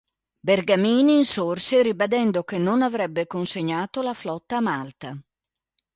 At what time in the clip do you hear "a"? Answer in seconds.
4.57-4.61